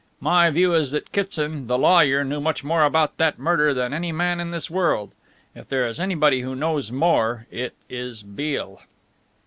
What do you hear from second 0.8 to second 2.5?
that Kitson, the lawyer, knew